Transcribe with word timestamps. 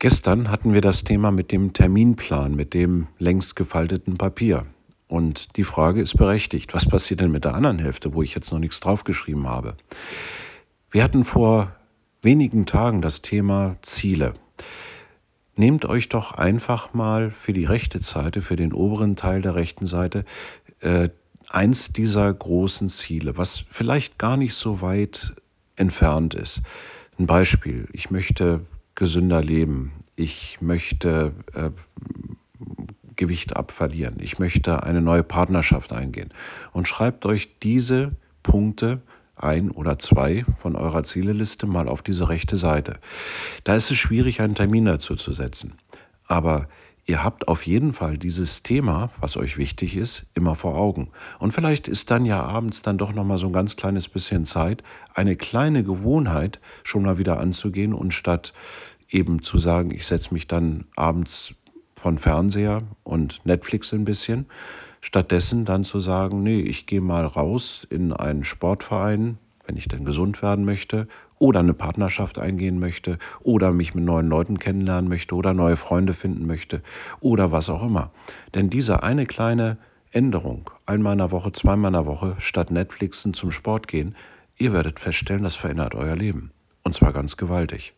Gestern 0.00 0.48
hatten 0.48 0.74
wir 0.74 0.80
das 0.80 1.02
Thema 1.02 1.32
mit 1.32 1.50
dem 1.50 1.72
Terminplan, 1.72 2.54
mit 2.54 2.72
dem 2.72 3.08
längst 3.18 3.56
gefalteten 3.56 4.16
Papier. 4.16 4.64
Und 5.08 5.56
die 5.56 5.64
Frage 5.64 6.00
ist 6.00 6.16
berechtigt, 6.16 6.72
was 6.72 6.86
passiert 6.86 7.20
denn 7.20 7.32
mit 7.32 7.44
der 7.44 7.54
anderen 7.54 7.80
Hälfte, 7.80 8.12
wo 8.14 8.22
ich 8.22 8.32
jetzt 8.32 8.52
noch 8.52 8.60
nichts 8.60 8.78
draufgeschrieben 8.78 9.48
habe? 9.48 9.76
Wir 10.92 11.02
hatten 11.02 11.24
vor 11.24 11.72
wenigen 12.22 12.64
Tagen 12.64 13.02
das 13.02 13.22
Thema 13.22 13.74
Ziele. 13.82 14.34
Nehmt 15.56 15.84
euch 15.84 16.08
doch 16.08 16.30
einfach 16.30 16.94
mal 16.94 17.32
für 17.32 17.52
die 17.52 17.64
rechte 17.64 18.00
Seite, 18.00 18.40
für 18.40 18.54
den 18.54 18.72
oberen 18.72 19.16
Teil 19.16 19.42
der 19.42 19.56
rechten 19.56 19.86
Seite, 19.86 20.24
äh, 20.80 21.08
eins 21.48 21.92
dieser 21.92 22.32
großen 22.32 22.88
Ziele, 22.88 23.36
was 23.36 23.64
vielleicht 23.68 24.16
gar 24.16 24.36
nicht 24.36 24.54
so 24.54 24.80
weit 24.80 25.34
entfernt 25.74 26.34
ist. 26.34 26.62
Ein 27.18 27.26
Beispiel, 27.26 27.88
ich 27.92 28.12
möchte 28.12 28.60
gesünder 28.98 29.42
leben. 29.42 29.92
Ich 30.16 30.60
möchte 30.60 31.32
äh, 31.54 31.70
Gewicht 33.14 33.56
abverlieren. 33.56 34.16
Ich 34.18 34.40
möchte 34.40 34.82
eine 34.82 35.00
neue 35.00 35.22
Partnerschaft 35.22 35.92
eingehen. 35.92 36.30
Und 36.72 36.88
schreibt 36.88 37.24
euch 37.24 37.60
diese 37.60 38.10
Punkte 38.42 39.00
ein 39.36 39.70
oder 39.70 40.00
zwei 40.00 40.44
von 40.56 40.74
eurer 40.74 41.04
Zieleliste 41.04 41.66
mal 41.66 41.88
auf 41.88 42.02
diese 42.02 42.28
rechte 42.28 42.56
Seite. 42.56 42.98
Da 43.62 43.76
ist 43.76 43.92
es 43.92 43.96
schwierig, 43.96 44.40
einen 44.40 44.56
Termin 44.56 44.84
dazu 44.84 45.14
zu 45.14 45.32
setzen. 45.32 45.74
Aber 46.26 46.68
ihr 47.08 47.24
habt 47.24 47.48
auf 47.48 47.66
jeden 47.66 47.92
Fall 47.92 48.18
dieses 48.18 48.62
Thema, 48.62 49.10
was 49.18 49.38
euch 49.38 49.56
wichtig 49.56 49.96
ist, 49.96 50.26
immer 50.34 50.54
vor 50.54 50.76
Augen. 50.76 51.08
Und 51.38 51.52
vielleicht 51.52 51.88
ist 51.88 52.10
dann 52.10 52.26
ja 52.26 52.42
abends 52.42 52.82
dann 52.82 52.98
doch 52.98 53.14
noch 53.14 53.24
mal 53.24 53.38
so 53.38 53.46
ein 53.46 53.52
ganz 53.52 53.76
kleines 53.76 54.08
bisschen 54.08 54.44
Zeit, 54.44 54.82
eine 55.14 55.34
kleine 55.34 55.82
Gewohnheit 55.82 56.60
schon 56.84 57.02
mal 57.02 57.16
wieder 57.16 57.40
anzugehen 57.40 57.94
und 57.94 58.12
statt 58.12 58.52
eben 59.08 59.42
zu 59.42 59.58
sagen, 59.58 59.90
ich 59.90 60.06
setze 60.06 60.34
mich 60.34 60.46
dann 60.46 60.84
abends 60.96 61.54
von 61.96 62.18
Fernseher 62.18 62.82
und 63.04 63.44
Netflix 63.46 63.94
ein 63.94 64.04
bisschen, 64.04 64.46
stattdessen 65.00 65.64
dann 65.64 65.84
zu 65.84 66.00
sagen, 66.00 66.42
nee, 66.42 66.60
ich 66.60 66.84
gehe 66.84 67.00
mal 67.00 67.24
raus 67.24 67.86
in 67.88 68.12
einen 68.12 68.44
Sportverein, 68.44 69.38
wenn 69.68 69.76
ich 69.76 69.86
denn 69.86 70.04
gesund 70.04 70.42
werden 70.42 70.64
möchte, 70.64 71.06
oder 71.38 71.60
eine 71.60 71.74
Partnerschaft 71.74 72.38
eingehen 72.38 72.80
möchte, 72.80 73.18
oder 73.40 73.70
mich 73.70 73.94
mit 73.94 74.04
neuen 74.04 74.28
Leuten 74.28 74.58
kennenlernen 74.58 75.08
möchte, 75.08 75.34
oder 75.34 75.52
neue 75.54 75.76
Freunde 75.76 76.14
finden 76.14 76.46
möchte, 76.46 76.82
oder 77.20 77.52
was 77.52 77.68
auch 77.68 77.84
immer. 77.84 78.10
Denn 78.54 78.70
diese 78.70 79.02
eine 79.02 79.26
kleine 79.26 79.76
Änderung, 80.10 80.70
einmal 80.86 81.12
in 81.12 81.18
der 81.18 81.30
Woche, 81.30 81.52
zweimal 81.52 81.90
in 81.90 81.92
der 81.92 82.06
Woche, 82.06 82.34
statt 82.38 82.70
Netflixen 82.70 83.34
zum 83.34 83.52
Sport 83.52 83.86
gehen, 83.86 84.16
ihr 84.56 84.72
werdet 84.72 84.98
feststellen, 84.98 85.44
das 85.44 85.54
verändert 85.54 85.94
euer 85.94 86.16
Leben. 86.16 86.50
Und 86.82 86.94
zwar 86.94 87.12
ganz 87.12 87.36
gewaltig. 87.36 87.92